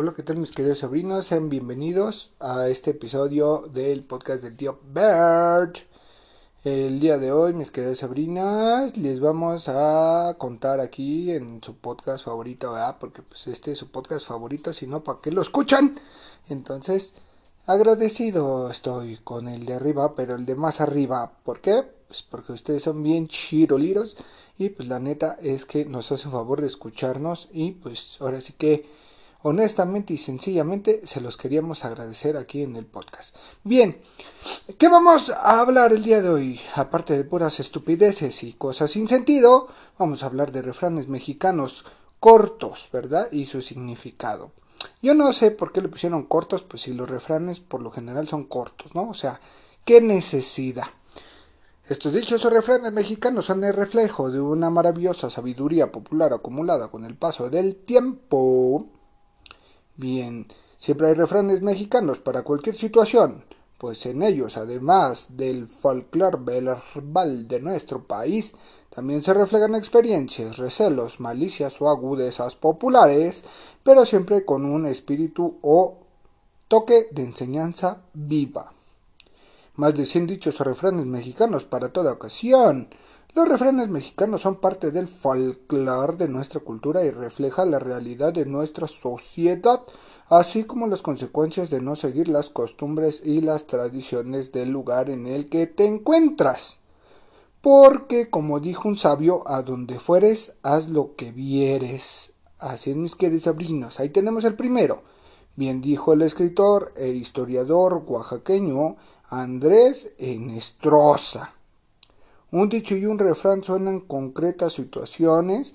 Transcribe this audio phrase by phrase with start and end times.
[0.00, 1.26] Hola, ¿qué tal mis queridos sobrinos?
[1.26, 5.78] Sean bienvenidos a este episodio del podcast del tío Bert.
[6.62, 12.24] El día de hoy, mis queridas sobrinas, les vamos a contar aquí en su podcast
[12.24, 12.98] favorito, ¿verdad?
[13.00, 15.98] Porque pues este es su podcast favorito, si no, ¿para qué lo escuchan?
[16.48, 17.14] Entonces,
[17.66, 21.82] agradecido estoy con el de arriba, pero el de más arriba, ¿por qué?
[22.06, 24.16] Pues porque ustedes son bien chiroliros
[24.58, 28.52] y pues la neta es que nos hacen favor de escucharnos y pues ahora sí
[28.52, 29.07] que
[29.42, 33.36] honestamente y sencillamente se los queríamos agradecer aquí en el podcast.
[33.62, 34.00] Bien,
[34.78, 36.60] ¿qué vamos a hablar el día de hoy?
[36.74, 41.84] Aparte de puras estupideces y cosas sin sentido, vamos a hablar de refranes mexicanos
[42.20, 43.28] cortos, ¿verdad?
[43.30, 44.52] Y su significado.
[45.00, 48.28] Yo no sé por qué le pusieron cortos, pues si los refranes por lo general
[48.28, 49.08] son cortos, ¿no?
[49.08, 49.40] O sea,
[49.84, 50.86] ¿qué necesidad?
[51.86, 57.04] Estos dichos o refranes mexicanos son el reflejo de una maravillosa sabiduría popular acumulada con
[57.04, 58.97] el paso del tiempo
[59.98, 63.42] Bien, siempre hay refranes mexicanos para cualquier situación,
[63.78, 68.54] pues en ellos, además del folclore verbal de nuestro país,
[68.90, 73.42] también se reflejan experiencias, recelos, malicias o agudezas populares,
[73.82, 75.98] pero siempre con un espíritu o
[76.68, 78.72] toque de enseñanza viva.
[79.74, 82.88] Más de cien dichos o refranes mexicanos para toda ocasión,
[83.34, 88.46] los refranes mexicanos son parte del folclore de nuestra cultura y refleja la realidad de
[88.46, 89.82] nuestra sociedad,
[90.28, 95.26] así como las consecuencias de no seguir las costumbres y las tradiciones del lugar en
[95.26, 96.80] el que te encuentras.
[97.60, 102.32] Porque, como dijo un sabio, a donde fueres, haz lo que vieres.
[102.58, 104.00] Así es, mis queridos sobrinos.
[104.00, 105.02] Ahí tenemos el primero.
[105.54, 108.96] Bien dijo el escritor e historiador oaxaqueño
[109.28, 111.57] Andrés Enestrosa.
[112.50, 115.74] Un dicho y un refrán suenan concretas situaciones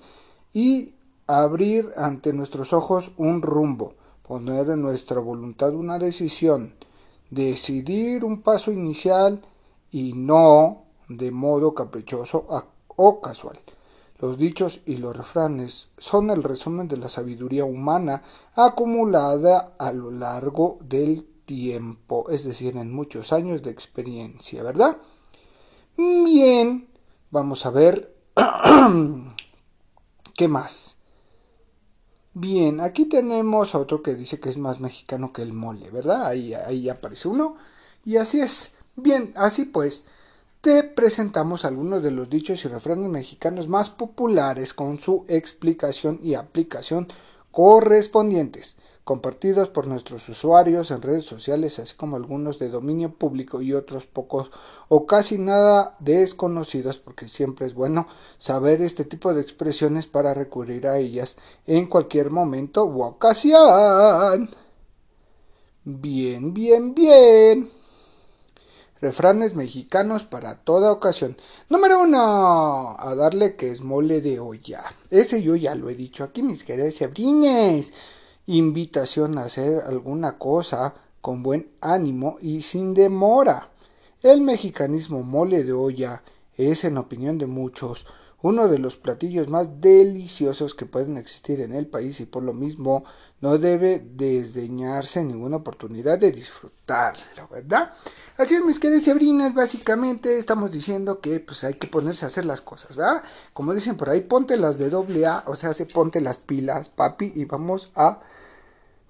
[0.52, 0.94] y
[1.26, 3.94] abrir ante nuestros ojos un rumbo,
[4.26, 6.74] poner en nuestra voluntad una decisión,
[7.30, 9.42] decidir un paso inicial
[9.92, 12.46] y no de modo caprichoso
[12.96, 13.58] o casual.
[14.18, 18.22] Los dichos y los refranes son el resumen de la sabiduría humana
[18.54, 24.96] acumulada a lo largo del tiempo, es decir, en muchos años de experiencia, ¿verdad?
[25.96, 26.88] Bien,
[27.30, 28.12] vamos a ver
[30.34, 30.96] qué más.
[32.32, 36.26] Bien, aquí tenemos otro que dice que es más mexicano que el mole, ¿verdad?
[36.26, 37.56] Ahí, ahí aparece uno.
[38.04, 38.72] Y así es.
[38.96, 40.06] Bien, así pues,
[40.60, 46.34] te presentamos algunos de los dichos y refranes mexicanos más populares con su explicación y
[46.34, 47.06] aplicación
[47.52, 53.74] correspondientes compartidos por nuestros usuarios en redes sociales, así como algunos de dominio público y
[53.74, 54.50] otros pocos
[54.88, 60.86] o casi nada desconocidos, porque siempre es bueno saber este tipo de expresiones para recurrir
[60.86, 64.50] a ellas en cualquier momento u ocasión.
[65.84, 67.70] Bien, bien, bien.
[69.02, 71.36] Refranes mexicanos para toda ocasión.
[71.68, 72.96] Número uno.
[72.98, 74.82] A darle que es mole de olla.
[75.10, 77.92] Ese yo ya lo he dicho aquí, mis queridos sobrines
[78.46, 83.70] invitación a hacer alguna cosa con buen ánimo y sin demora.
[84.22, 86.22] El mexicanismo mole de olla
[86.56, 88.06] es, en opinión de muchos,
[88.44, 92.52] uno de los platillos más deliciosos que pueden existir en el país y por lo
[92.52, 93.04] mismo
[93.40, 97.94] no debe desdeñarse ninguna oportunidad de disfrutarlo, ¿verdad?
[98.36, 102.44] Así es, mis queridas sobrinas, básicamente estamos diciendo que pues hay que ponerse a hacer
[102.44, 103.22] las cosas, ¿verdad?
[103.54, 106.90] Como dicen por ahí, ponte las de doble A, o sea, se ponte las pilas,
[106.90, 108.20] papi, y vamos a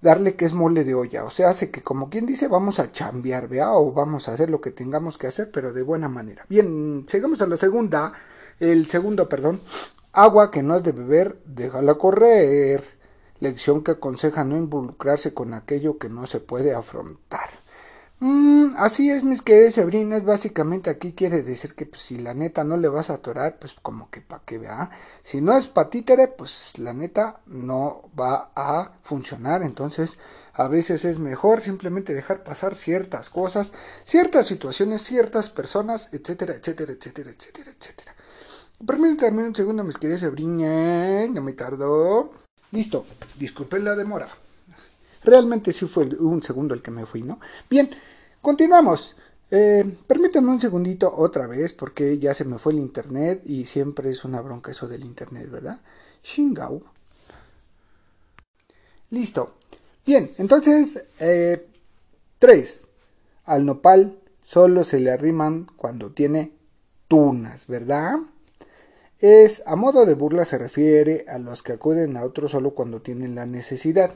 [0.04, 1.24] darle que es mole de olla.
[1.24, 4.50] O sea, hace que como quien dice, vamos a chambear, vea, o vamos a hacer
[4.50, 6.44] lo que tengamos que hacer, pero de buena manera.
[6.48, 8.12] Bien, llegamos a la segunda,
[8.60, 9.60] el segundo, perdón.
[10.12, 12.84] Agua que no has de beber, déjala correr.
[13.40, 17.48] Lección que aconseja no involucrarse con aquello que no se puede afrontar.
[18.26, 20.24] Mm, así es, mis queridas sobrinas.
[20.24, 23.74] Básicamente aquí quiere decir que pues, si la neta no le vas a atorar, pues
[23.74, 24.88] como que pa' que vea.
[25.22, 29.62] Si no es patítere, pues la neta no va a funcionar.
[29.62, 30.18] Entonces,
[30.54, 33.74] a veces es mejor simplemente dejar pasar ciertas cosas,
[34.06, 38.14] ciertas situaciones, ciertas personas, etcétera, etcétera, etcétera, etcétera, etcétera.
[38.86, 41.28] Permítanme un segundo, mis queridas sobrinas.
[41.28, 42.32] No me tardó.
[42.70, 43.04] Listo.
[43.38, 44.28] Disculpen la demora.
[45.24, 47.40] Realmente sí fue un segundo el que me fui, ¿no?
[47.68, 47.90] Bien,
[48.44, 49.16] continuamos.
[49.50, 54.10] Eh, permítanme un segundito otra vez porque ya se me fue el internet y siempre
[54.10, 55.80] es una bronca eso del internet, ¿verdad?
[56.22, 56.82] Shingao.
[59.10, 59.54] Listo.
[60.06, 61.66] Bien, entonces, eh,
[62.38, 62.88] tres.
[63.44, 66.52] Al nopal solo se le arriman cuando tiene
[67.08, 68.16] tunas, ¿verdad?
[69.20, 73.00] Es a modo de burla se refiere a los que acuden a otro solo cuando
[73.00, 74.12] tienen la necesidad.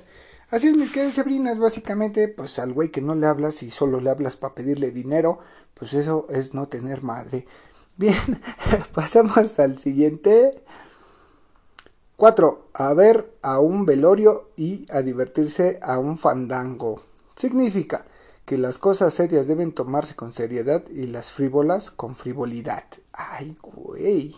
[0.51, 4.01] Así es, mis queridas sobrinas, básicamente, pues al güey que no le hablas y solo
[4.01, 5.41] le hablas para pedirle dinero,
[5.75, 7.47] pues eso es no tener madre.
[7.99, 8.41] Bien,
[8.95, 10.63] pasamos al siguiente.
[12.17, 12.71] 4.
[12.73, 17.03] A ver a un velorio y a divertirse a un fandango.
[17.37, 18.07] Significa
[18.47, 22.85] que las cosas serias deben tomarse con seriedad y las frívolas con frivolidad.
[23.13, 24.35] Ay, güey.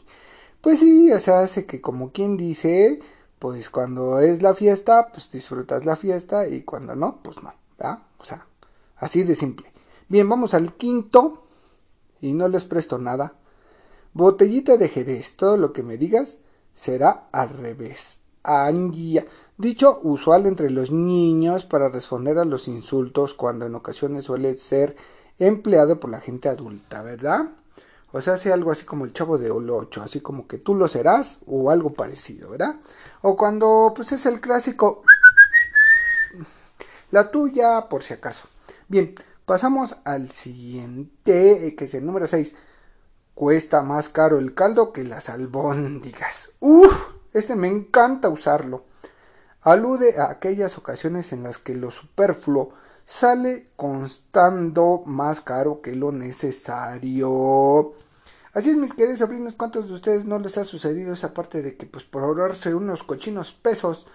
[0.60, 3.00] Pues sí, o sea, hace que como quien dice,
[3.40, 8.02] pues cuando es la fiesta, pues disfrutas la fiesta y cuando no, pues no, ¿verdad?
[8.18, 8.46] O sea,
[8.96, 9.72] así de simple.
[10.08, 11.46] Bien, vamos al quinto
[12.20, 13.32] y no les presto nada.
[14.12, 16.40] Botellita de Jerez, todo lo que me digas
[16.74, 18.20] será al revés.
[18.42, 19.26] Anguía.
[19.56, 24.96] Dicho usual entre los niños para responder a los insultos cuando en ocasiones suele ser
[25.38, 27.48] empleado por la gente adulta, ¿verdad?
[28.12, 30.88] O sea, hace algo así como el chavo de Olocho, así como que tú lo
[30.88, 32.76] serás o algo parecido, ¿verdad?
[33.22, 35.02] O cuando pues es el clásico
[37.10, 38.48] la tuya por si acaso.
[38.88, 39.14] Bien,
[39.44, 42.54] pasamos al siguiente, eh, que es el número 6.
[43.34, 46.52] Cuesta más caro el caldo que las albóndigas.
[46.60, 46.92] Uf,
[47.32, 48.84] este me encanta usarlo.
[49.62, 52.72] Alude a aquellas ocasiones en las que lo superfluo
[53.10, 57.92] sale constando más caro que lo necesario.
[58.52, 61.76] Así es, mis queridos sobrinos, ¿cuántos de ustedes no les ha sucedido esa parte de
[61.76, 64.06] que, pues, por ahorrarse unos cochinos pesos,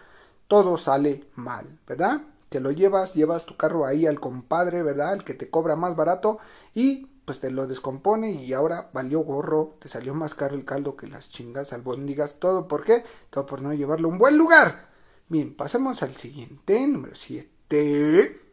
[0.47, 2.21] todo sale mal, ¿verdad?
[2.47, 5.13] Te lo llevas, llevas tu carro ahí al compadre, ¿verdad?
[5.13, 6.39] El que te cobra más barato
[6.73, 10.95] y pues te lo descompone y ahora valió gorro, te salió más caro el caldo
[10.95, 14.87] que las chingas albóndigas, todo por qué, todo por no llevarlo a un buen lugar.
[15.27, 18.44] Bien, pasemos al siguiente, número 7.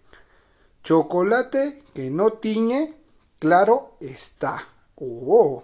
[0.82, 2.94] Chocolate que no tiñe,
[3.38, 4.66] claro está.
[4.96, 5.62] Oh,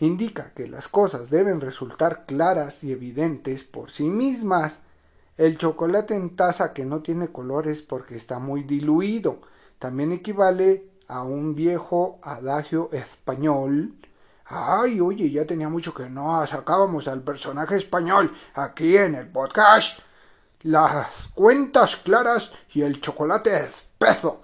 [0.00, 4.80] indica que las cosas deben resultar claras y evidentes por sí mismas.
[5.38, 9.40] El chocolate en taza que no tiene colores porque está muy diluido.
[9.78, 13.94] También equivale a un viejo adagio español.
[14.44, 20.00] Ay, oye, ya tenía mucho que no sacábamos al personaje español aquí en el podcast.
[20.60, 23.56] Las cuentas claras y el chocolate
[24.04, 24.40] espeso.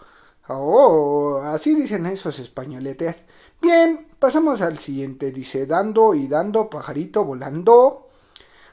[0.49, 3.17] Oh, así dicen esos españoletes.
[3.61, 5.31] Bien, pasamos al siguiente.
[5.31, 8.09] Dice, dando y dando, pajarito volando.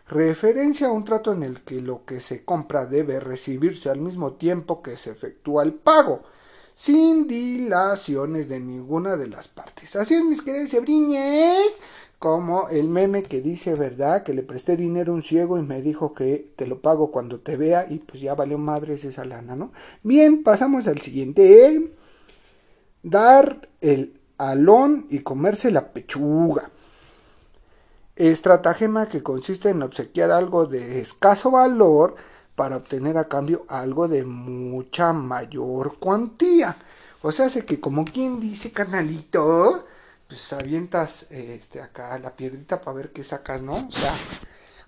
[0.07, 4.33] Referencia a un trato en el que lo que se compra debe recibirse al mismo
[4.33, 6.23] tiempo que se efectúa el pago
[6.77, 9.95] sin dilaciones de ninguna de las partes.
[9.95, 11.73] Así es, mis queridos sebriñes,
[12.19, 14.23] como el meme que dice, ¿verdad?
[14.23, 17.39] Que le presté dinero a un ciego y me dijo que te lo pago cuando
[17.39, 19.71] te vea y pues ya valió madres esa lana, ¿no?
[20.03, 21.93] Bien, pasamos al siguiente.
[23.03, 26.71] Dar el alón y comerse la pechuga.
[28.15, 32.15] Estratagema que consiste en obsequiar algo de escaso valor
[32.55, 36.77] para obtener a cambio algo de mucha mayor cuantía.
[37.21, 39.85] O sea, hace que como quien dice, canalito,
[40.27, 43.73] pues avientas este acá la piedrita para ver qué sacas, ¿no?
[43.75, 44.15] O sea,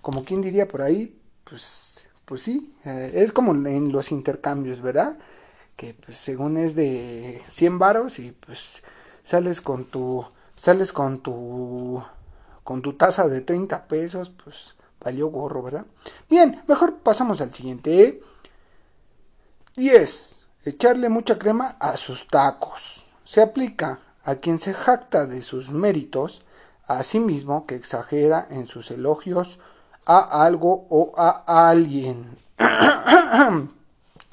[0.01, 5.18] como quien diría por ahí, pues pues sí, eh, es como en los intercambios, ¿verdad?
[5.75, 8.83] Que pues según es de 100 varos y pues
[9.24, 10.25] sales con tu
[10.56, 12.03] sales con tu
[12.63, 15.85] con tu taza de 30 pesos, pues Valió gorro, ¿verdad?
[16.30, 18.21] Bien, mejor pasamos al siguiente.
[19.75, 20.35] 10.
[20.66, 23.07] Echarle mucha crema a sus tacos.
[23.23, 26.44] Se aplica a quien se jacta de sus méritos,
[26.85, 29.59] a sí mismo que exagera en sus elogios
[30.06, 32.38] a algo o a alguien.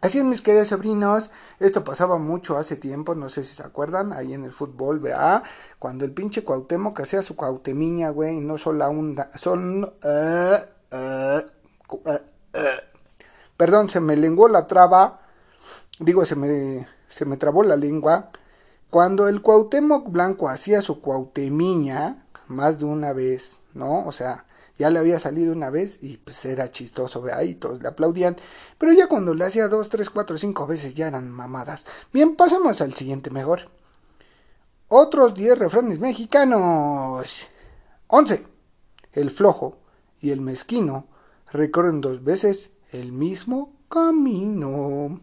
[0.03, 4.13] Así es, mis queridos sobrinos, esto pasaba mucho hace tiempo, no sé si se acuerdan,
[4.13, 5.43] ahí en el fútbol, ¿verdad?
[5.79, 9.19] Cuando el pinche Cuauhtémoc hacía su cuautemiña, güey, no solo un...
[9.37, 9.91] Son...
[10.03, 11.47] Eh, eh,
[12.55, 12.81] eh,
[13.57, 15.23] perdón, se me lenguó la traba,
[15.99, 18.31] digo, se me, se me trabó la lengua.
[18.91, 24.07] Cuando el Cuauhtémoc Blanco hacía su cuautemiña, más de una vez, ¿no?
[24.07, 24.47] O sea,
[24.79, 28.37] ya le había salido una vez y pues era chistoso, ve ahí todos le aplaudían.
[28.79, 31.87] Pero ya cuando le hacía dos, tres, cuatro, cinco veces ya eran mamadas.
[32.13, 33.71] Bien, pasamos al siguiente mejor.
[34.89, 37.49] Otros diez refranes mexicanos.
[38.07, 38.47] Once.
[39.13, 39.79] El flojo
[40.21, 41.07] y el mezquino
[41.51, 45.21] recorren dos veces el mismo camino.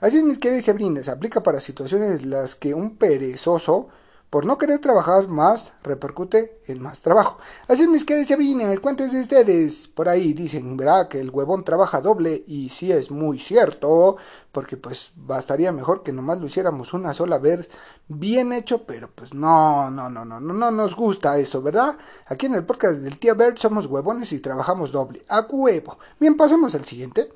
[0.00, 3.88] Así es, mis queridos sabrinas, aplica para situaciones en las que un perezoso
[4.30, 7.38] por no querer trabajar más, repercute en más trabajo.
[7.68, 11.64] Así es, mis queridos chavinas, ¿cuántos de ustedes por ahí dicen, verá, que el huevón
[11.64, 12.44] trabaja doble?
[12.46, 14.16] Y sí es muy cierto,
[14.52, 17.70] porque pues bastaría mejor que nomás lo hiciéramos una sola vez
[18.08, 21.96] bien hecho, pero pues no, no, no, no, no, no nos gusta eso, ¿verdad?
[22.26, 25.98] Aquí en el podcast del tío Bert somos huevones y trabajamos doble, a huevo.
[26.18, 27.32] Bien, pasemos al siguiente.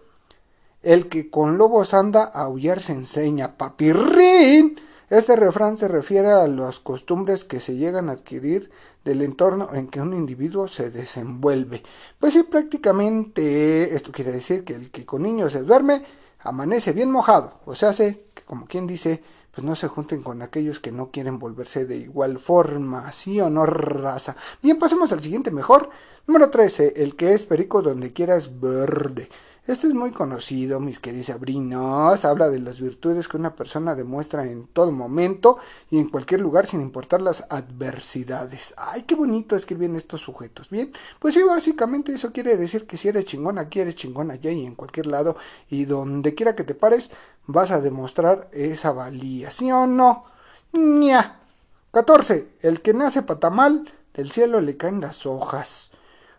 [0.83, 3.59] El que con lobos anda, a aullar se enseña.
[3.59, 4.81] Papirrín.
[5.11, 8.71] Este refrán se refiere a las costumbres que se llegan a adquirir
[9.05, 11.83] del entorno en que un individuo se desenvuelve.
[12.19, 16.03] Pues sí, prácticamente esto quiere decir que el que con niños se duerme
[16.39, 17.61] amanece bien mojado.
[17.67, 19.23] O sea, hace que como quien dice,
[19.53, 23.51] pues no se junten con aquellos que no quieren volverse de igual forma, sí o
[23.51, 24.37] no raza.
[24.63, 25.91] Bien, pasemos al siguiente mejor.
[26.27, 29.29] Número 13, el que es perico donde quiera es verde.
[29.67, 32.25] Este es muy conocido, mis queridos sabrinos.
[32.25, 35.59] Habla de las virtudes que una persona demuestra en todo momento
[35.91, 38.73] y en cualquier lugar sin importar las adversidades.
[38.79, 40.71] Ay, qué bonito escriben estos sujetos.
[40.71, 44.51] Bien, pues sí, básicamente eso quiere decir que si eres chingón aquí, eres chingón allá
[44.51, 45.37] y en cualquier lado
[45.69, 47.13] y donde quiera que te pares,
[47.47, 49.51] vas a demostrar esa valía.
[49.51, 50.25] ¿Sí o no?
[50.73, 51.39] Ña.
[51.93, 52.49] 14.
[52.63, 55.91] El que nace patamal, del cielo le caen las hojas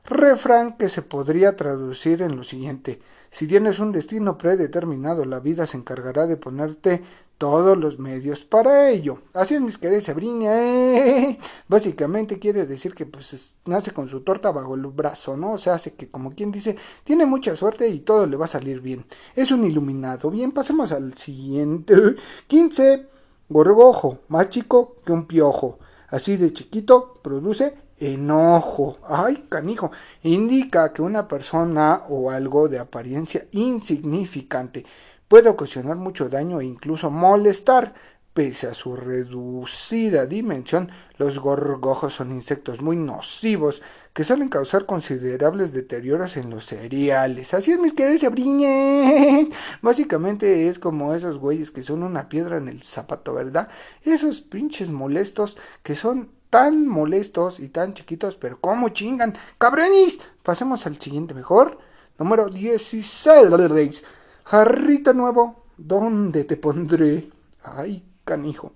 [0.05, 2.99] refrán que se podría traducir en lo siguiente
[3.31, 7.01] si tienes un destino predeterminado la vida se encargará de ponerte
[7.37, 9.19] todos los medios para ello.
[9.33, 10.61] Así es, mis queridos Sabrina.
[10.61, 11.39] ¿eh?
[11.67, 15.53] Básicamente quiere decir que pues nace con su torta bajo el brazo, ¿no?
[15.53, 18.49] O sea, hace que como quien dice, tiene mucha suerte y todo le va a
[18.49, 19.05] salir bien.
[19.35, 20.29] Es un iluminado.
[20.29, 21.95] Bien, pasemos al siguiente.
[22.47, 23.07] 15.
[23.49, 25.79] Gorgojo, más chico que un piojo.
[26.09, 29.91] Así de chiquito, produce enojo, ay canijo,
[30.23, 34.85] indica que una persona o algo de apariencia insignificante
[35.27, 37.93] puede ocasionar mucho daño e incluso molestar.
[38.33, 43.81] Pese a su reducida dimensión, los gorgojos son insectos muy nocivos
[44.13, 47.53] que suelen causar considerables deterioros en los cereales.
[47.53, 49.49] Así es, mis queridos abriñe.
[49.81, 53.67] Básicamente es como esos güeyes que son una piedra en el zapato, ¿verdad?
[54.03, 59.33] Esos pinches molestos que son tan molestos y tan chiquitos, pero ¿cómo chingan?
[59.57, 60.19] ¡Cabronis!
[60.43, 61.79] Pasemos al siguiente mejor.
[62.19, 64.03] Número 16.
[64.43, 67.31] Jarrito nuevo, ¿dónde te pondré?
[67.63, 68.73] Ay, canijo.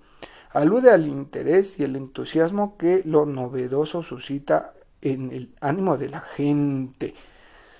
[0.52, 6.20] Alude al interés y el entusiasmo que lo novedoso suscita en el ánimo de la
[6.20, 7.14] gente.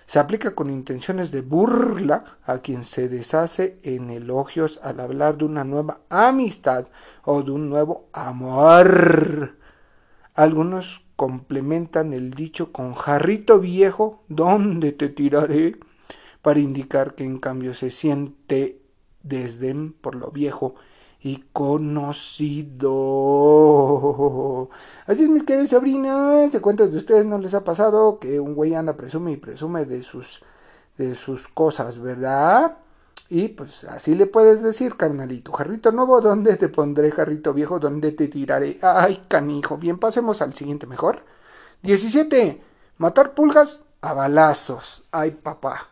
[0.05, 5.47] Se aplica con intenciones de burla a quien se deshace en elogios al hablar de
[5.47, 6.87] una nueva amistad
[7.25, 9.57] o de un nuevo amor.
[10.37, 15.77] Algunos complementan el dicho con jarrito viejo, ¿dónde te tiraré?
[16.47, 18.81] para indicar que en cambio se siente
[19.25, 20.77] desdén por lo viejo
[21.21, 22.85] y conocido.
[25.07, 28.55] Así es, mis queridas sobrinas, ¿se cuentas de ustedes no les ha pasado que un
[28.55, 30.41] güey anda presume y presume de sus
[30.97, 32.79] de sus cosas, ¿verdad?
[33.29, 37.81] Y pues así le puedes decir, carnalito, jarrito nuevo, ¿dónde te pondré, jarrito viejo?
[37.81, 38.79] ¿Dónde te tiraré?
[38.83, 39.79] Ay, canijo.
[39.79, 41.25] Bien, pasemos al siguiente mejor.
[41.83, 42.63] 17.
[42.99, 45.05] Matar pulgas a balazos.
[45.11, 45.89] Ay, papá.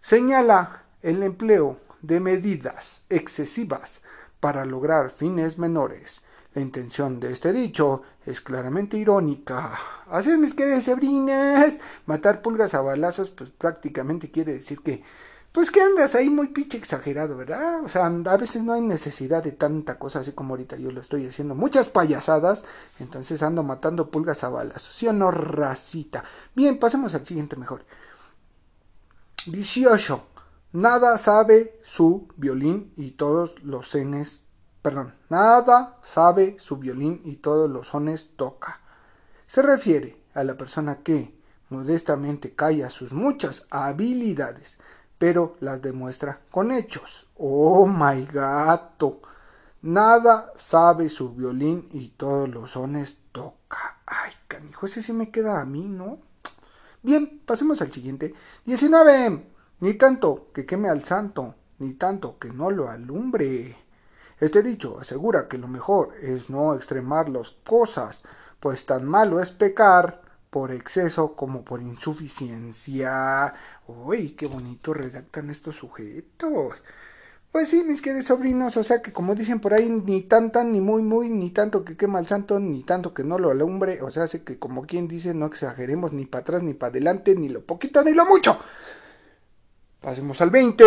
[0.00, 4.00] Señala el empleo de medidas excesivas
[4.38, 6.22] para lograr fines menores.
[6.54, 9.72] La intención de este dicho es claramente irónica.
[10.08, 11.78] Así es, mis queridas sobrinas.
[12.06, 15.02] Matar pulgas a balazos, pues prácticamente quiere decir que
[15.56, 17.82] pues que andas ahí muy pinche exagerado, ¿verdad?
[17.82, 21.00] O sea, a veces no hay necesidad de tanta cosa así como ahorita yo lo
[21.00, 21.54] estoy haciendo.
[21.54, 22.66] Muchas payasadas,
[22.98, 24.82] entonces ando matando pulgas a balas.
[24.82, 26.24] ¿Sí o no, racita?
[26.54, 27.86] Bien, pasemos al siguiente mejor.
[29.46, 30.26] 18.
[30.72, 34.42] Nada sabe su violín y todos los cenes.
[34.82, 38.82] Perdón, nada sabe su violín y todos los sones toca.
[39.46, 41.34] Se refiere a la persona que
[41.70, 44.76] modestamente calla sus muchas habilidades
[45.18, 47.26] pero las demuestra con hechos.
[47.36, 49.20] Oh my gato.
[49.82, 54.00] Nada sabe su violín y todos los sones toca.
[54.06, 56.18] Ay, canijo, ese sí me queda a mí, ¿no?
[57.02, 58.34] Bien, pasemos al siguiente.
[58.64, 59.46] 19.
[59.78, 63.76] Ni tanto que queme al santo, ni tanto que no lo alumbre.
[64.40, 68.22] Este dicho asegura que lo mejor es no extremar las cosas,
[68.58, 70.22] pues tan malo es pecar
[70.56, 73.52] por exceso como por insuficiencia.
[73.86, 76.76] Uy, qué bonito redactan estos sujetos.
[77.52, 80.72] Pues sí, mis queridos sobrinos, o sea que como dicen por ahí, ni tan tan,
[80.72, 84.00] ni muy muy, ni tanto que quema el santo, ni tanto que no lo alumbre,
[84.00, 87.36] o sea, hace que como quien dice, no exageremos ni para atrás, ni para adelante,
[87.36, 88.58] ni lo poquito, ni lo mucho.
[90.00, 90.84] Pasemos al 20.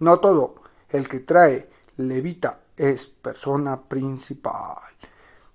[0.00, 0.56] No todo
[0.90, 4.76] el que trae levita es persona principal.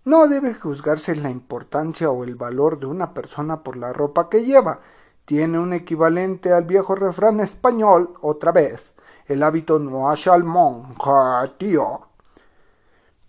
[0.06, 4.46] No debe juzgarse la importancia o el valor de una persona por la ropa que
[4.46, 4.80] lleva.
[5.26, 8.94] Tiene un equivalente al viejo refrán español, otra vez.
[9.28, 11.12] El hábito no hace al monje,
[11.58, 12.08] tío.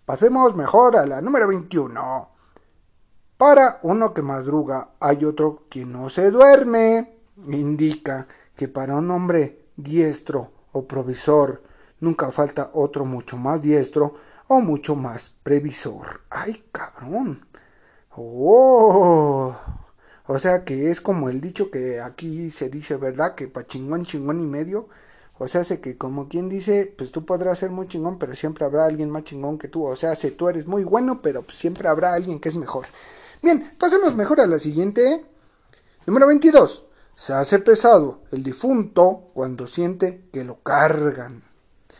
[0.05, 2.29] Pasemos mejor a la número 21.
[3.37, 7.19] Para uno que madruga hay otro que no se duerme.
[7.47, 11.61] Indica que para un hombre diestro o provisor,
[11.99, 14.13] nunca falta otro mucho más diestro
[14.53, 16.23] o mucho más previsor.
[16.29, 17.45] ¡Ay, cabrón!
[18.17, 19.55] ¡Oh!
[20.27, 23.33] O sea que es como el dicho que aquí se dice, ¿verdad?
[23.33, 24.89] Que pa' chingón, chingón y medio.
[25.37, 28.65] O sea, hace que como quien dice, pues tú podrás ser muy chingón, pero siempre
[28.65, 29.85] habrá alguien más chingón que tú.
[29.85, 32.87] O sea, si tú eres muy bueno, pero siempre habrá alguien que es mejor.
[33.41, 35.25] Bien, pasemos mejor a la siguiente.
[36.05, 36.83] Número 22.
[37.15, 41.45] Se hace pesado el difunto cuando siente que lo cargan.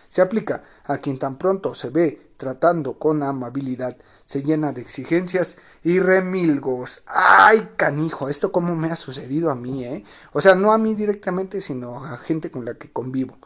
[0.10, 3.95] Se aplica a quien tan pronto se ve tratando con amabilidad,
[4.25, 7.03] se llena de exigencias y remilgos.
[7.05, 8.29] ¡Ay, canijo!
[8.29, 10.03] Esto como me ha sucedido a mí, ¿eh?
[10.33, 13.38] O sea, no a mí directamente, sino a gente con la que convivo.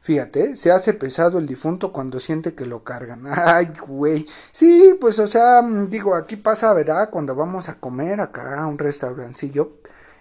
[0.00, 3.24] Fíjate, se hace pesado el difunto cuando siente que lo cargan.
[3.26, 4.24] Ay, güey.
[4.52, 7.10] Sí, pues o sea, digo, aquí pasa, ¿verdad?
[7.10, 9.72] Cuando vamos a comer acá a un restaurancillo.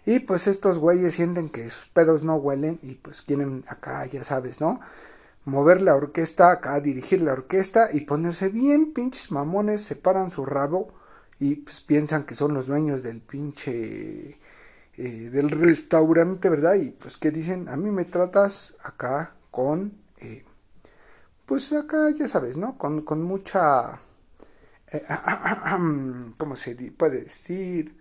[0.07, 4.24] Y pues estos güeyes sienten que sus pedos no huelen y pues quieren acá, ya
[4.24, 4.79] sabes, ¿no?
[5.47, 10.93] Mover la orquesta acá, dirigir la orquesta y ponerse bien pinches mamones, separan su rabo
[11.39, 14.39] y pues piensan que son los dueños del pinche
[14.97, 16.75] eh, del restaurante, ¿verdad?
[16.75, 20.43] Y pues que dicen, a mí me tratas acá con, eh,
[21.45, 22.77] pues acá ya sabes, ¿no?
[22.77, 24.01] Con, con mucha,
[24.91, 25.05] eh,
[26.37, 27.97] ¿cómo se puede decir?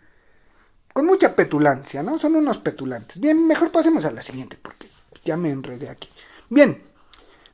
[0.93, 2.19] Con mucha petulancia, ¿no?
[2.19, 3.21] Son unos petulantes.
[3.21, 4.89] Bien, mejor pasemos a la siguiente porque
[5.25, 6.09] ya me enredé aquí.
[6.49, 6.86] Bien,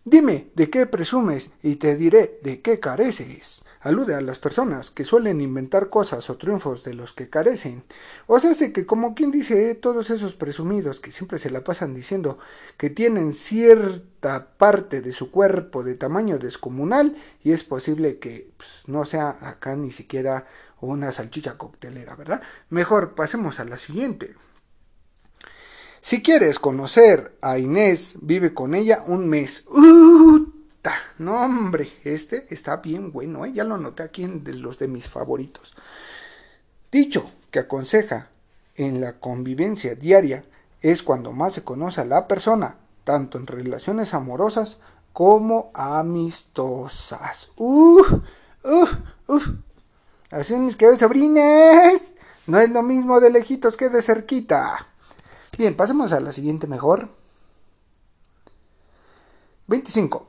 [0.04, 3.62] Dime de qué presumes y te diré de qué careces.
[3.80, 7.84] Alude a las personas que suelen inventar cosas o triunfos de los que carecen.
[8.26, 11.94] O sea, hace que como quien dice todos esos presumidos que siempre se la pasan
[11.94, 12.40] diciendo
[12.78, 18.88] que tienen cierta parte de su cuerpo de tamaño descomunal y es posible que pues,
[18.88, 20.48] no sea acá ni siquiera
[20.80, 22.42] una salchicha coctelera, ¿verdad?
[22.70, 24.34] Mejor pasemos a la siguiente.
[26.04, 29.64] Si quieres conocer a Inés, vive con ella un mes.
[31.16, 33.52] No, hombre, este está bien bueno, ¿eh?
[33.52, 35.76] ya lo noté aquí en de los de mis favoritos.
[36.90, 38.30] Dicho que aconseja
[38.74, 40.44] en la convivencia diaria
[40.80, 44.78] es cuando más se conoce a la persona, tanto en relaciones amorosas
[45.12, 47.52] como amistosas.
[47.56, 48.02] ¡Uh!
[48.64, 48.88] ¡Uh!
[49.28, 49.40] ¡Uh!
[50.32, 52.12] Así mis queridos sobrines,
[52.48, 54.88] no es lo mismo de lejitos que de cerquita.
[55.58, 57.10] Bien, pasemos a la siguiente mejor.
[59.66, 60.26] 25.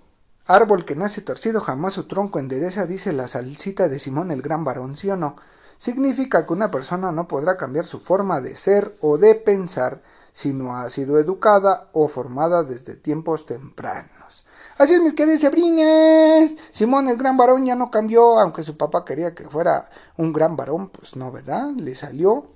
[0.48, 4.66] Árbol que nace torcido jamás su tronco endereza, dice la salsita de Simón el gran
[4.66, 5.38] varón, ¿sí o no?
[5.78, 10.02] Significa que una persona no podrá cambiar su forma de ser o de pensar
[10.34, 14.46] si no ha sido educada o formada desde tiempos tempranos.
[14.78, 16.54] Así es, mis queridos sobrinas.
[16.72, 20.58] Simón el gran varón ya no cambió, aunque su papá quería que fuera un gran
[20.58, 21.70] varón, pues no, ¿verdad?
[21.78, 22.53] Le salió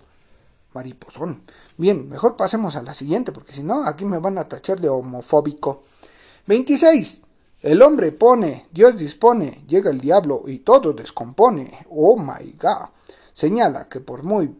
[0.77, 1.41] mariposón.
[1.75, 4.89] Bien, mejor pasemos a la siguiente, porque si no, aquí me van a tachar de
[4.89, 5.81] homofóbico.
[6.45, 7.23] 26.
[7.63, 11.87] El hombre pone, Dios dispone, llega el diablo y todo descompone.
[11.89, 12.89] Oh my god.
[13.33, 14.55] Señala que por muy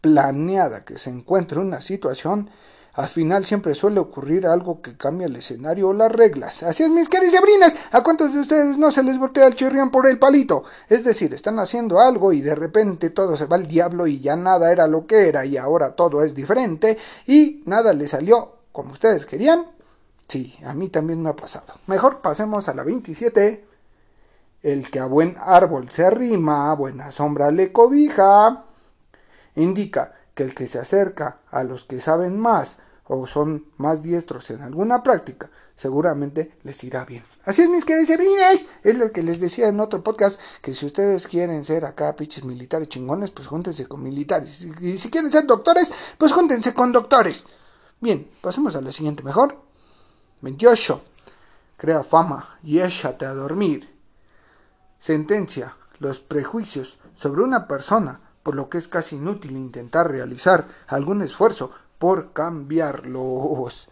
[0.00, 2.50] planeada que se encuentre una situación,
[2.96, 6.62] al final siempre suele ocurrir algo que cambia el escenario o las reglas.
[6.62, 7.76] Así es, mis queridas sobrinas.
[7.92, 10.64] ¿A cuántos de ustedes no se les voltea el chirrión por el palito?
[10.88, 14.34] Es decir, están haciendo algo y de repente todo se va al diablo y ya
[14.34, 18.92] nada era lo que era y ahora todo es diferente y nada le salió como
[18.92, 19.66] ustedes querían.
[20.26, 21.74] Sí, a mí también me ha pasado.
[21.88, 23.62] Mejor pasemos a la 27.
[24.62, 28.64] El que a buen árbol se arrima, buena sombra le cobija.
[29.54, 34.50] Indica que el que se acerca a los que saben más o son más diestros
[34.50, 37.24] en alguna práctica, seguramente les irá bien.
[37.44, 38.64] Así es, mis queridos sobrinas.
[38.82, 42.44] Es lo que les decía en otro podcast, que si ustedes quieren ser acá pinches
[42.44, 44.66] militares chingones, pues júntense con militares.
[44.80, 47.46] Y si quieren ser doctores, pues júntense con doctores.
[48.00, 49.56] Bien, pasemos a la siguiente mejor.
[50.40, 51.00] 28.
[51.76, 53.88] Crea fama y échate a dormir.
[54.98, 55.76] Sentencia.
[55.98, 61.70] Los prejuicios sobre una persona, por lo que es casi inútil intentar realizar algún esfuerzo
[61.98, 63.88] por cambiarlos.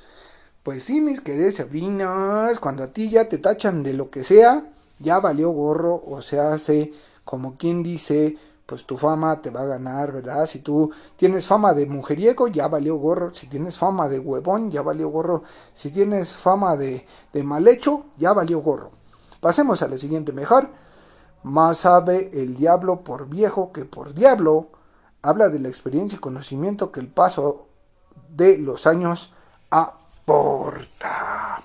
[0.63, 4.65] Pues sí, mis queridos sobrinos, cuando a ti ya te tachan de lo que sea,
[4.99, 6.93] ya valió gorro, o se hace
[7.25, 10.47] como quien dice, pues tu fama te va a ganar, ¿verdad?
[10.47, 13.35] Si tú tienes fama de mujeriego, ya valió gorro.
[13.35, 15.43] Si tienes fama de huevón, ya valió gorro.
[15.75, 18.93] Si tienes fama de, de mal hecho, ya valió gorro.
[19.41, 20.71] Pasemos a la siguiente mejor.
[21.43, 24.69] Más sabe el diablo por viejo que por diablo.
[25.21, 27.67] Habla de la experiencia y conocimiento que el paso
[28.37, 29.33] de los años
[29.71, 31.63] aporta.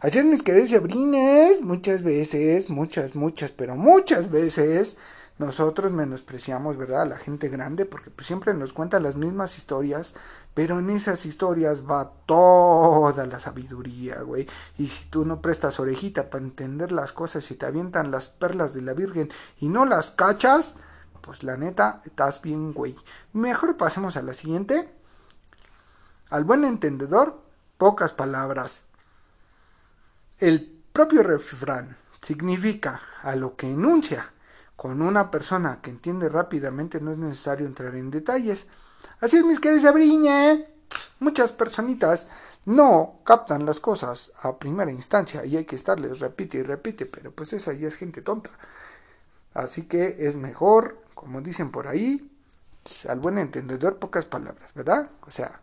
[0.00, 4.96] Así es, mis queridos sobrines, muchas veces, muchas, muchas, pero muchas veces
[5.38, 7.02] nosotros menospreciamos, ¿verdad?
[7.02, 10.14] A la gente grande porque pues, siempre nos cuentan las mismas historias,
[10.54, 14.46] pero en esas historias va toda la sabiduría, güey.
[14.78, 18.74] Y si tú no prestas orejita para entender las cosas y te avientan las perlas
[18.74, 20.76] de la Virgen y no las cachas,
[21.20, 22.96] pues la neta, estás bien, güey.
[23.32, 24.99] Mejor pasemos a la siguiente.
[26.30, 27.42] Al buen entendedor,
[27.76, 28.82] pocas palabras.
[30.38, 34.30] El propio refrán significa a lo que enuncia
[34.76, 38.66] con una persona que entiende rápidamente no es necesario entrar en detalles.
[39.20, 40.52] Así es, mis queridos Sabrina.
[40.52, 40.68] ¿eh?
[41.18, 42.28] Muchas personitas
[42.64, 47.32] no captan las cosas a primera instancia y hay que estarles repite y repite, pero
[47.32, 48.50] pues esa ya es gente tonta.
[49.52, 52.30] Así que es mejor, como dicen por ahí,
[53.08, 55.10] al buen entendedor pocas palabras, ¿verdad?
[55.26, 55.60] O sea,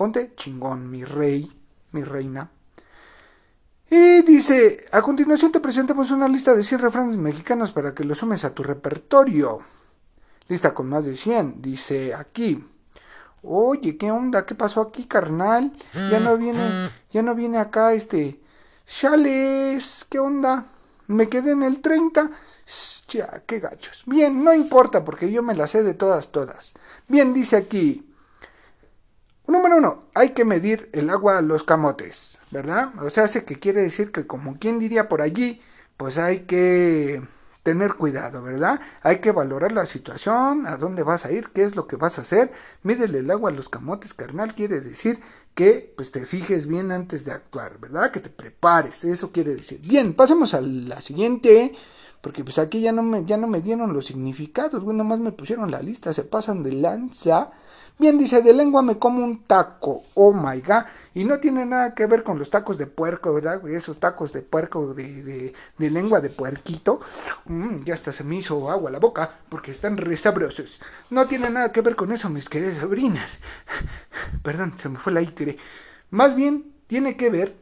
[0.00, 1.52] ponte chingón, mi rey,
[1.92, 2.50] mi reina.
[3.90, 8.16] Y dice, a continuación te presentamos una lista de 100 refranes mexicanos para que los
[8.16, 9.60] sumes a tu repertorio.
[10.48, 12.66] Lista con más de 100, dice aquí.
[13.42, 14.46] Oye, ¿qué onda?
[14.46, 15.70] ¿Qué pasó aquí, carnal?
[15.92, 18.40] Ya no viene, ya no viene acá este...
[18.86, 20.64] Chales, ¿qué onda?
[21.08, 22.30] Me quedé en el 30.
[23.08, 24.04] Ya, qué gachos.
[24.06, 26.72] Bien, no importa porque yo me la sé de todas, todas.
[27.06, 28.09] Bien, dice aquí.
[29.46, 32.92] Número uno, hay que medir el agua a los camotes, ¿verdad?
[33.02, 35.60] O sea, hace que quiere decir que como quien diría por allí,
[35.96, 37.22] pues hay que
[37.62, 38.80] tener cuidado, ¿verdad?
[39.02, 42.18] Hay que valorar la situación, a dónde vas a ir, qué es lo que vas
[42.18, 42.52] a hacer.
[42.82, 45.20] Mídele el agua a los camotes, carnal, quiere decir
[45.54, 48.10] que pues te fijes bien antes de actuar, ¿verdad?
[48.12, 49.80] Que te prepares, eso quiere decir.
[49.80, 51.74] Bien, pasemos a la siguiente,
[52.20, 55.32] porque pues aquí ya no me, ya no me dieron los significados, güey, nomás me
[55.32, 57.52] pusieron la lista, se pasan de lanza.
[57.98, 61.94] Bien, dice, de lengua me como un taco, oh my god, y no tiene nada
[61.94, 63.66] que ver con los tacos de puerco, ¿verdad?
[63.68, 67.00] Esos tacos de puerco de, de, de lengua de puerquito,
[67.44, 70.80] mm, ya hasta se me hizo agua la boca, porque están resabrosos.
[71.10, 73.38] No tiene nada que ver con eso, mis queridas sobrinas.
[74.42, 75.58] Perdón, se me fue la aire.
[76.08, 77.54] Más bien, tiene que ver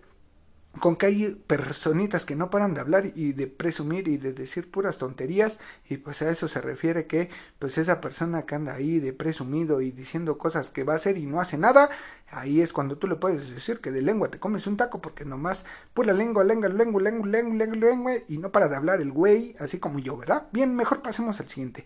[0.81, 4.71] con que hay personitas que no paran de hablar y de presumir y de decir
[4.71, 9.01] puras tonterías y pues a eso se refiere que pues esa persona que anda ahí
[9.01, 11.91] de presumido y diciendo cosas que va a hacer y no hace nada,
[12.31, 15.25] ahí es cuando tú le puedes decir que de lengua te comes un taco porque
[15.25, 19.11] nomás pura lengua, lengua, lengua, lengua, lengua, lengua, lengua y no para de hablar el
[19.11, 20.49] güey, así como yo, ¿verdad?
[20.53, 21.85] Bien, mejor pasemos al siguiente.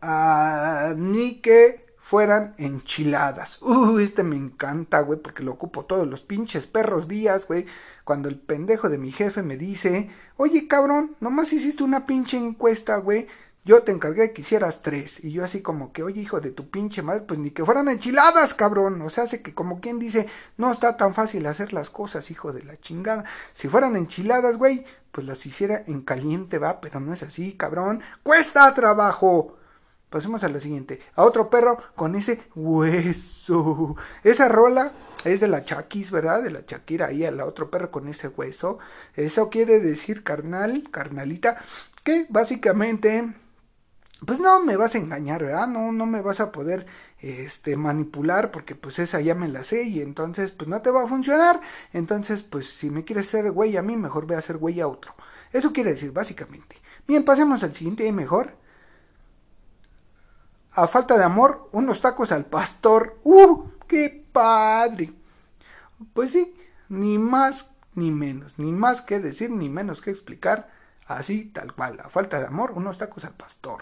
[0.00, 3.60] A ni que fueran enchiladas.
[3.60, 7.66] Uh, este me encanta, güey, porque lo ocupo todos los pinches perros días, güey.
[8.02, 12.96] Cuando el pendejo de mi jefe me dice, oye, cabrón, nomás hiciste una pinche encuesta,
[12.96, 13.28] güey.
[13.62, 15.22] Yo te encargué que hicieras tres.
[15.22, 17.90] Y yo así como que, oye, hijo de tu pinche madre, pues ni que fueran
[17.90, 19.02] enchiladas, cabrón.
[19.02, 22.54] O sea, hace que como quien dice, no está tan fácil hacer las cosas, hijo
[22.54, 23.26] de la chingada.
[23.52, 28.00] Si fueran enchiladas, güey, pues las hiciera en caliente, va, pero no es así, cabrón.
[28.22, 29.58] Cuesta trabajo.
[30.10, 31.00] Pasemos a la siguiente.
[31.14, 33.96] A otro perro con ese hueso.
[34.24, 34.92] Esa rola
[35.24, 36.42] es de la Chakis, ¿verdad?
[36.42, 38.78] De la Shakira ahí al otro perro con ese hueso.
[39.14, 41.58] Eso quiere decir carnal, carnalita,
[42.04, 43.34] que básicamente
[44.24, 45.68] pues no me vas a engañar, ¿verdad?
[45.68, 46.86] No no me vas a poder
[47.20, 51.04] este manipular porque pues esa ya me la sé y entonces pues no te va
[51.04, 51.60] a funcionar.
[51.92, 54.88] Entonces, pues si me quieres ser güey a mí, mejor ve a ser güey a
[54.88, 55.14] otro.
[55.52, 56.76] Eso quiere decir básicamente.
[57.06, 58.54] Bien, pasemos al siguiente mejor
[60.82, 63.18] a falta de amor, unos tacos al pastor.
[63.24, 63.64] ¡Uh!
[63.88, 65.12] ¡Qué padre!
[66.12, 66.56] Pues sí,
[66.88, 70.70] ni más ni menos, ni más que decir, ni menos que explicar,
[71.06, 73.80] así tal cual, a falta de amor, unos tacos al pastor.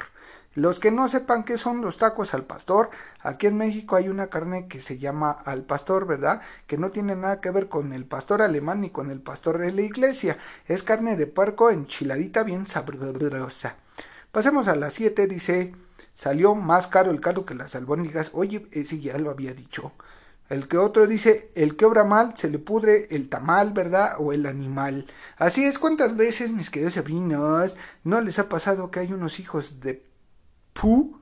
[0.55, 2.89] Los que no sepan qué son los tacos al pastor,
[3.21, 6.41] aquí en México hay una carne que se llama al pastor, ¿verdad?
[6.67, 9.71] Que no tiene nada que ver con el pastor alemán ni con el pastor de
[9.71, 10.39] la iglesia.
[10.67, 13.77] Es carne de puerco enchiladita bien sabrosa.
[14.33, 15.75] Pasemos a las 7, dice
[16.17, 18.31] Salió más caro el caldo que las albóndigas.
[18.33, 19.93] Oye, ese ya lo había dicho.
[20.49, 24.15] El que otro dice, el que obra mal se le pudre el tamal, ¿verdad?
[24.19, 25.07] O el animal.
[25.37, 29.81] Así es, ¿cuántas veces, mis queridos sobrinos, no les ha pasado que hay unos hijos
[29.81, 30.05] de
[30.73, 31.21] pu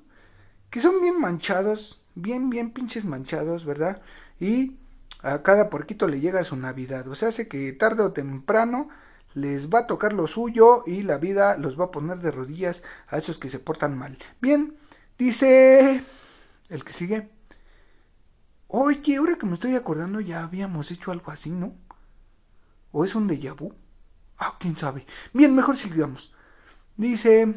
[0.71, 4.03] que son bien manchados, bien, bien pinches manchados, ¿verdad?
[4.41, 4.77] Y
[5.23, 7.09] a cada porquito le llega su Navidad.
[7.09, 8.89] O sea, hace que tarde o temprano
[9.35, 12.83] les va a tocar lo suyo y la vida los va a poner de rodillas
[13.09, 14.19] a esos que se portan mal.
[14.41, 14.75] Bien,
[15.19, 16.03] Dice
[16.69, 17.29] el que sigue.
[18.69, 21.75] Oye, ahora que me estoy acordando ya habíamos hecho algo así, ¿no?
[22.91, 23.73] ¿O es un déjà vu?
[24.39, 25.07] Ah, quién sabe.
[25.33, 26.33] Bien, mejor sigamos.
[26.97, 27.55] Dice...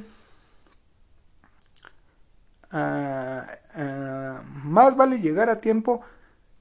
[2.69, 6.01] Ah, ah, más vale llegar a tiempo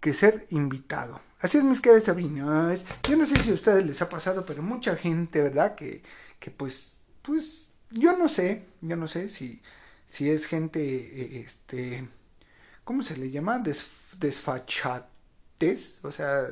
[0.01, 1.21] que ser invitado.
[1.41, 2.85] Así es, mis queridos Sabinas.
[3.09, 5.75] Yo no sé si a ustedes les ha pasado, pero mucha gente, ¿verdad?
[5.75, 6.03] Que,
[6.39, 9.61] que pues, pues yo no sé, yo no sé si,
[10.09, 12.09] si es gente, eh, este,
[12.85, 13.59] ¿cómo se le llama?
[13.59, 13.85] Des,
[14.19, 16.47] desfachatez, o sea,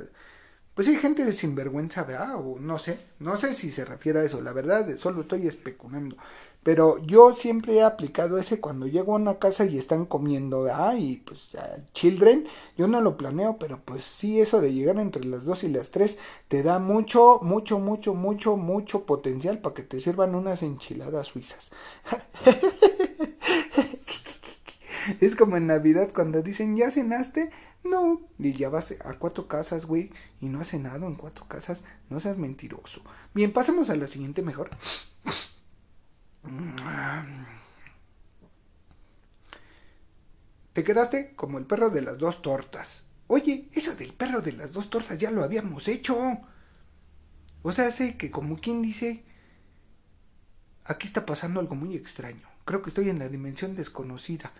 [0.74, 2.36] pues hay gente de sinvergüenza, ¿verdad?
[2.36, 6.16] O no sé, no sé si se refiere a eso, la verdad, solo estoy especulando.
[6.64, 10.96] Pero yo siempre he aplicado ese cuando llego a una casa y están comiendo, ah,
[10.96, 11.50] y pues
[11.92, 12.46] children,
[12.78, 15.90] yo no lo planeo, pero pues sí, eso de llegar entre las dos y las
[15.90, 21.26] tres te da mucho, mucho, mucho, mucho, mucho potencial para que te sirvan unas enchiladas
[21.26, 21.70] suizas.
[25.20, 27.50] es como en Navidad cuando dicen, ¿ya cenaste?
[27.84, 31.84] No, y ya vas a cuatro casas, güey, y no has cenado en cuatro casas,
[32.08, 33.02] no seas mentiroso.
[33.34, 34.70] Bien, pasemos a la siguiente mejor.
[40.72, 43.04] Te quedaste como el perro de las dos tortas.
[43.26, 46.38] Oye, eso del perro de las dos tortas ya lo habíamos hecho.
[47.62, 49.24] O sea, sé que como quien dice,
[50.84, 52.48] aquí está pasando algo muy extraño.
[52.64, 54.52] Creo que estoy en la dimensión desconocida.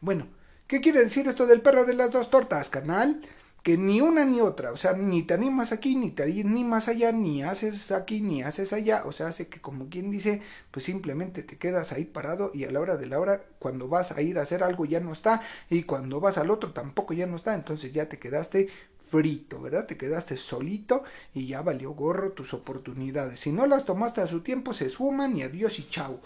[0.00, 0.26] Bueno,
[0.66, 3.22] ¿qué quiere decir esto del perro de las dos tortas, canal?
[3.62, 7.12] que ni una ni otra, o sea, ni te animas aquí, ni te animas allá,
[7.12, 11.42] ni haces aquí, ni haces allá, o sea, hace que como quien dice, pues simplemente
[11.42, 14.38] te quedas ahí parado y a la hora de la hora, cuando vas a ir
[14.38, 17.54] a hacer algo ya no está, y cuando vas al otro tampoco ya no está,
[17.54, 18.68] entonces ya te quedaste
[19.10, 19.86] frito, ¿verdad?
[19.86, 21.02] Te quedaste solito
[21.34, 23.40] y ya valió gorro tus oportunidades.
[23.40, 26.20] Si no las tomaste a su tiempo, se esfuman y adiós y chao.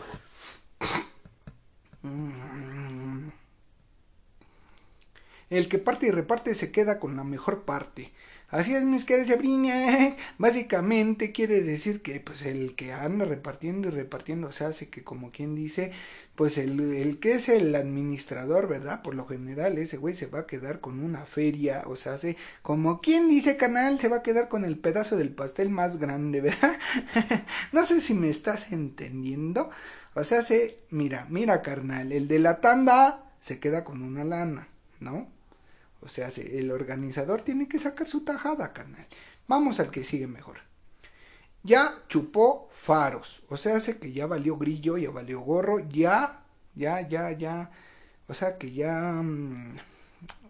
[5.52, 8.10] El que parte y reparte se queda con la mejor parte.
[8.48, 10.16] Así es, mis queridos Sabrina.
[10.38, 15.30] Básicamente quiere decir que pues el que anda repartiendo y repartiendo se hace que como
[15.30, 15.92] quien dice,
[16.36, 19.02] pues el, el, que es el administrador, ¿verdad?
[19.02, 22.38] Por lo general ese güey se va a quedar con una feria, o sea, hace
[22.62, 26.40] como quien dice canal, se va a quedar con el pedazo del pastel más grande,
[26.40, 26.78] ¿verdad?
[27.72, 29.68] no sé si me estás entendiendo.
[30.14, 34.68] O sea, se, mira, mira carnal, el de la tanda se queda con una lana,
[35.00, 35.41] ¿no?
[36.02, 39.06] O sea, el organizador tiene que sacar su tajada, carnal.
[39.46, 40.58] Vamos al que sigue mejor.
[41.62, 43.42] Ya chupó faros.
[43.48, 46.42] O sea, hace que ya valió grillo, ya valió gorro, ya,
[46.74, 47.70] ya, ya, ya.
[48.26, 48.92] O sea que ya...
[49.22, 49.78] Mm,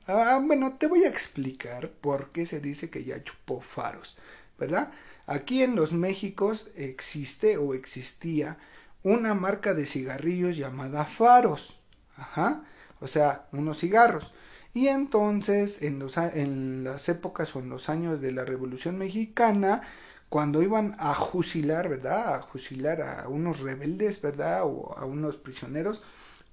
[0.07, 4.17] ah, bueno, te voy a explicar por qué se dice que ya chupó faros,
[4.59, 4.93] ¿verdad?
[5.27, 8.59] Aquí en los Méxicos existe o existía
[9.03, 11.79] una marca de cigarrillos llamada Faros.
[12.17, 12.65] Ajá.
[13.01, 14.35] O sea, unos cigarros.
[14.75, 19.83] Y entonces, en, los, en las épocas o en los años de la Revolución Mexicana,
[20.31, 22.37] cuando iban a fusilar, ¿verdad?
[22.37, 24.63] A fusilar a unos rebeldes, ¿verdad?
[24.65, 26.03] O a unos prisioneros,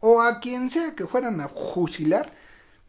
[0.01, 2.34] o a quien sea que fueran a fusilar,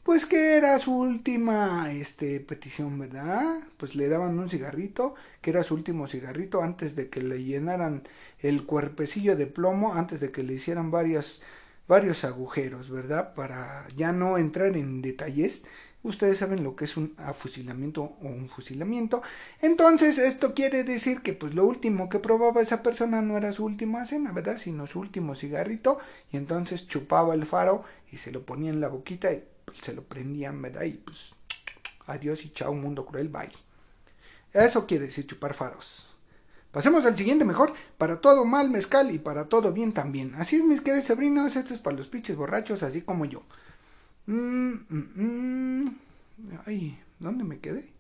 [0.02, 3.60] pues que era su última este, petición, ¿verdad?
[3.76, 8.02] Pues le daban un cigarrito, que era su último cigarrito, antes de que le llenaran
[8.40, 11.42] el cuerpecillo de plomo, antes de que le hicieran varias
[11.90, 13.34] varios agujeros, ¿verdad?
[13.34, 15.64] Para ya no entrar en detalles,
[16.04, 19.24] ustedes saben lo que es un afusilamiento o un fusilamiento.
[19.60, 23.64] Entonces, esto quiere decir que pues lo último que probaba esa persona no era su
[23.64, 24.56] última cena, ¿verdad?
[24.56, 25.98] Sino su último cigarrito
[26.30, 29.92] y entonces chupaba el faro y se lo ponía en la boquita y pues, se
[29.92, 30.84] lo prendían, ¿verdad?
[30.84, 31.34] Y pues
[32.06, 33.50] adiós y chao mundo cruel, bye.
[34.52, 36.09] Eso quiere decir chupar faros.
[36.72, 37.74] Pasemos al siguiente mejor.
[37.98, 40.34] Para todo mal mezcal y para todo bien también.
[40.36, 41.56] Así es, mis queridos sobrinos.
[41.56, 43.42] Esto es para los pinches borrachos, así como yo.
[44.26, 45.98] Mm, mm, mm.
[46.66, 47.90] Ay, ¿dónde me quedé?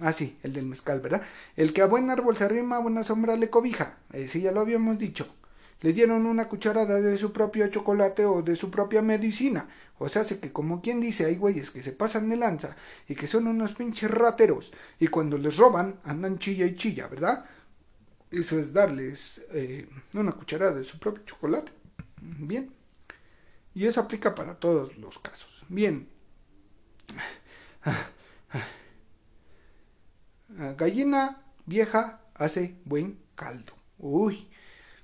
[0.00, 1.22] ah, sí, el del mezcal, ¿verdad?
[1.56, 3.98] El que a buen árbol se arrima, a buena sombra le cobija.
[4.12, 5.26] Eh, sí, ya lo habíamos dicho.
[5.82, 9.68] Le dieron una cucharada de su propio chocolate o de su propia medicina.
[9.98, 12.76] O sea, hace que como quien dice, hay güeyes que se pasan de lanza
[13.08, 17.44] y que son unos pinches rateros y cuando les roban andan chilla y chilla, ¿verdad?
[18.30, 21.72] Eso es darles eh, una cucharada de su propio chocolate.
[22.20, 22.72] Bien.
[23.74, 25.64] Y eso aplica para todos los casos.
[25.68, 26.08] Bien.
[30.76, 33.72] Gallina vieja hace buen caldo.
[33.98, 34.49] Uy.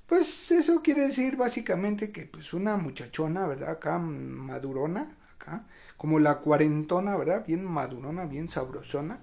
[0.07, 3.71] Pues eso quiere decir básicamente que pues una muchachona, ¿verdad?
[3.71, 5.66] Acá madurona, acá,
[5.97, 7.45] como la cuarentona, ¿verdad?
[7.47, 9.19] Bien madurona, bien sabrosona.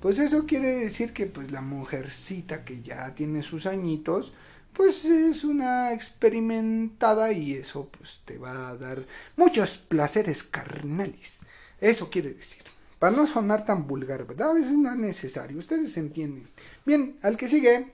[0.00, 4.34] Pues eso quiere decir que pues la mujercita que ya tiene sus añitos,
[4.72, 9.06] pues es una experimentada y eso pues te va a dar
[9.36, 11.40] muchos placeres carnales.
[11.80, 12.62] Eso quiere decir.
[12.98, 14.50] Para no sonar tan vulgar, ¿verdad?
[14.50, 16.48] A veces no es necesario, ustedes entienden.
[16.86, 17.92] Bien, al que sigue.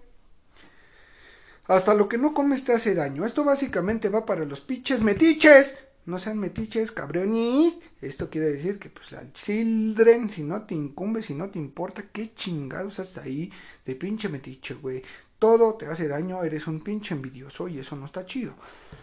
[1.70, 3.24] Hasta lo que no comes te hace daño.
[3.24, 5.78] Esto básicamente va para los pinches metiches.
[6.04, 7.78] No sean metiches, cabronis.
[8.00, 12.06] Esto quiere decir que, pues, al children, si no te incumbe, si no te importa,
[12.12, 13.52] qué chingados hasta ahí
[13.86, 15.04] de pinche metiche, güey.
[15.38, 18.54] todo te hace daño, eres un pinche envidioso y eso no está chido.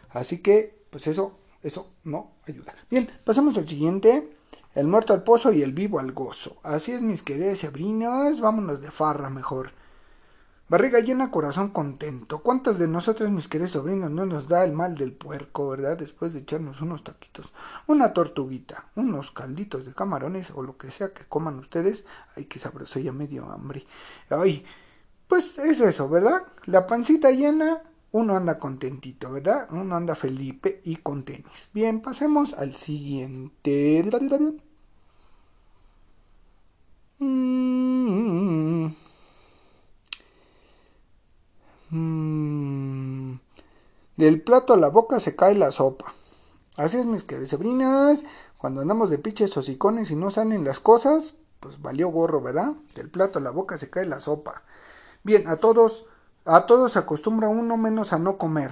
[0.10, 2.75] Así que, pues eso, eso no ayuda.
[2.91, 4.27] Bien, pasamos al siguiente.
[4.75, 6.58] El muerto al pozo y el vivo al gozo.
[6.63, 9.71] Así es, mis queridas sobrinas, vámonos de farra mejor.
[10.69, 12.39] Barriga llena, corazón contento.
[12.39, 15.97] ¿Cuántos de nosotros, mis queridos sobrinos, no nos da el mal del puerco, verdad?
[15.97, 17.53] Después de echarnos unos taquitos,
[17.88, 22.06] una tortuguita, unos calditos de camarones o lo que sea que coman ustedes.
[22.36, 23.86] Ay, qué sabroso, ya medio hambre.
[24.30, 24.65] Ay,
[25.30, 26.43] pues es eso, ¿verdad?
[26.65, 29.67] La pancita llena, uno anda contentito, ¿verdad?
[29.71, 31.69] Uno anda Felipe y con tenis.
[31.73, 34.03] Bien, pasemos al siguiente.
[37.19, 37.76] Mm.
[41.89, 43.36] Mm.
[44.17, 46.13] Del plato a la boca se cae la sopa.
[46.76, 48.26] Así es, mis queridas sobrinas.
[48.58, 52.73] Cuando andamos de piches hocicones y no salen las cosas, pues valió gorro, ¿verdad?
[52.95, 54.63] Del plato a la boca se cae la sopa.
[55.23, 56.06] Bien, a todos,
[56.45, 58.71] a todos se acostumbra uno menos a no comer.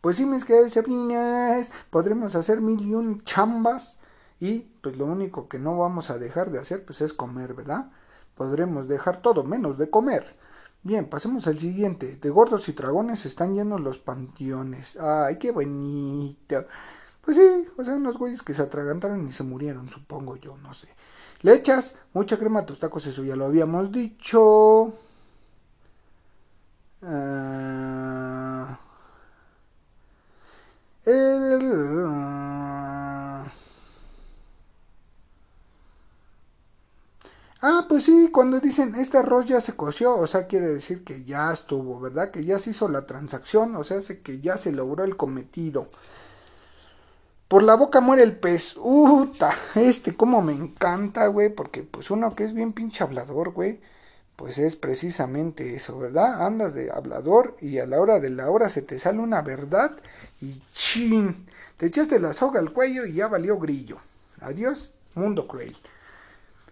[0.00, 3.98] Pues sí, mis queridas sobrinas, podremos hacer mil y un chambas
[4.40, 7.90] y pues lo único que no vamos a dejar de hacer pues es comer, ¿verdad?
[8.36, 10.36] Podremos dejar todo menos de comer.
[10.88, 12.16] Bien, pasemos al siguiente.
[12.16, 14.96] De gordos y dragones están llenos los panteones.
[14.98, 16.64] Ay, qué bonito.
[17.20, 20.72] Pues sí, o sea, unos güeyes que se atragantaron y se murieron, supongo yo, no
[20.72, 20.88] sé.
[21.42, 24.94] Le echas mucha crema a tus tacos, eso ya lo habíamos dicho.
[27.02, 28.78] Ah...
[37.60, 41.24] Ah, pues sí, cuando dicen este arroz ya se coció, o sea, quiere decir que
[41.24, 42.30] ya estuvo, ¿verdad?
[42.30, 45.88] Que ya se hizo la transacción, o sea, que ya se logró el cometido.
[47.48, 48.76] Por la boca muere el pez.
[48.76, 53.80] Uta, este como me encanta, güey, porque pues uno que es bien pinche hablador, güey,
[54.36, 56.46] pues es precisamente eso, ¿verdad?
[56.46, 59.90] Andas de hablador y a la hora de la hora se te sale una verdad
[60.40, 63.98] y chin, te echaste la soga al cuello y ya valió grillo.
[64.40, 65.76] Adiós, mundo cruel.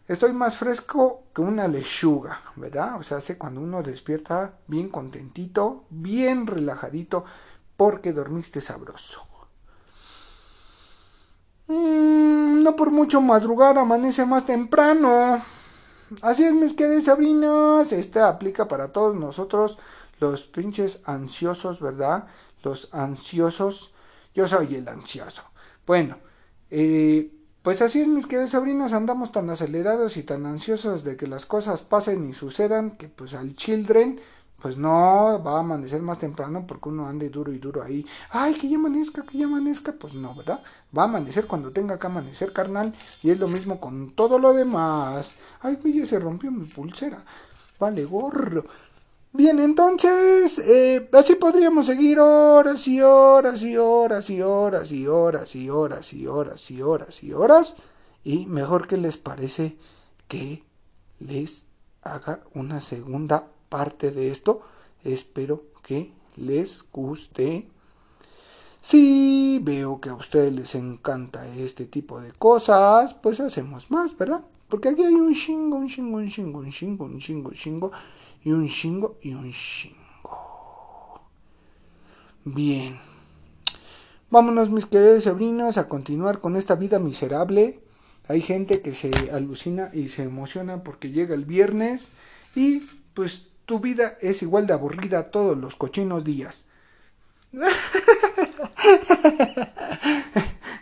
[0.08, 2.98] Estoy más fresco que una lechuga, ¿verdad?
[2.98, 7.24] O sea, hace cuando uno despierta bien contentito, bien relajadito,
[7.76, 9.26] porque dormiste sabroso.
[11.66, 15.42] Mm, no por mucho madrugar amanece más temprano.
[16.22, 17.90] Así es, mis queridas sabinas.
[17.92, 19.78] Este aplica para todos nosotros,
[20.20, 22.28] los pinches ansiosos, ¿verdad?
[22.62, 23.92] Los ansiosos.
[24.34, 25.42] Yo soy el ansioso.
[25.84, 26.18] Bueno,
[26.70, 27.32] eh,
[27.66, 31.46] pues así es, mis queridos sobrinos, andamos tan acelerados y tan ansiosos de que las
[31.46, 34.20] cosas pasen y sucedan que pues al children
[34.62, 38.06] pues no va a amanecer más temprano porque uno ande duro y duro ahí.
[38.30, 39.90] Ay, que ya amanezca, que ya amanezca.
[39.90, 40.62] Pues no, ¿verdad?
[40.96, 42.94] Va a amanecer cuando tenga que amanecer, carnal.
[43.24, 45.36] Y es lo mismo con todo lo demás.
[45.60, 47.24] Ay, pues ya se rompió mi pulsera.
[47.80, 48.64] Vale, gorro.
[49.36, 55.54] Bien, entonces, eh, así podríamos seguir horas y horas y horas y horas y horas
[55.54, 57.76] y horas y horas y horas y horas.
[58.24, 59.76] Y mejor que les parece
[60.26, 60.62] que
[61.18, 61.66] les
[62.00, 64.62] haga una segunda parte de esto.
[65.04, 67.68] Espero que les guste.
[68.80, 74.42] Si veo que a ustedes les encanta este tipo de cosas, pues hacemos más, ¿verdad?
[74.70, 77.92] Porque aquí hay un chingo, un chingo, un chingo, un chingo, un chingo, un chingo
[78.46, 81.20] y un chingo y un chingo.
[82.44, 82.96] Bien.
[84.30, 87.80] Vámonos, mis queridos sobrinos, a continuar con esta vida miserable.
[88.28, 92.12] Hay gente que se alucina y se emociona porque llega el viernes
[92.54, 92.82] y
[93.14, 96.66] pues tu vida es igual de aburrida todos los cochinos días.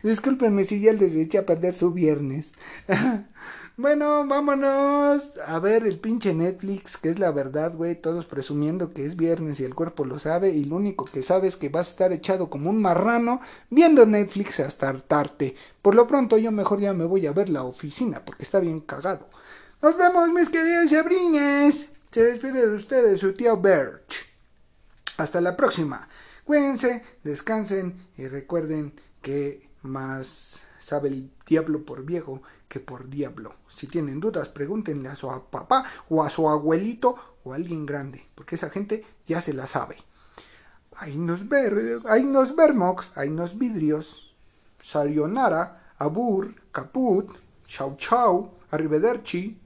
[0.03, 2.53] Discúlpenme si ya les eché a perder su viernes.
[3.76, 8.00] Bueno, vámonos a ver el pinche Netflix, que es la verdad, güey.
[8.00, 10.50] Todos presumiendo que es viernes y el cuerpo lo sabe.
[10.50, 14.06] Y lo único que sabe es que vas a estar echado como un marrano viendo
[14.06, 15.56] Netflix hasta hartarte.
[15.82, 18.78] Por lo pronto, yo mejor ya me voy a ver la oficina porque está bien
[18.78, 19.26] cagado.
[19.82, 21.88] Nos vemos, mis queridos sabrines.
[22.12, 24.24] Se despide de ustedes su tío Birch.
[25.16, 26.08] Hasta la próxima.
[26.44, 32.40] Cuídense, descansen y recuerden que más sabe el diablo por viejo
[32.75, 33.54] que por diablo.
[33.68, 37.14] Si tienen dudas, pregúntenle a su papá o a su abuelito
[37.44, 39.98] o a alguien grande, porque esa gente ya se la sabe.
[40.96, 44.35] Ahí nos ver, ahí nos vermox, ahí nos vidrios.
[45.98, 47.31] Abur, caput,
[47.64, 49.56] chau chau, arrivederci.